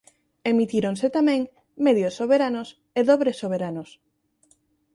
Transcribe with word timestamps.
Emitíronse 0.51 1.07
tamén 1.17 1.41
medios 1.85 2.13
soberanos 2.19 2.67
e 2.99 3.01
dobres 3.09 3.35
soberanos. 3.41 3.89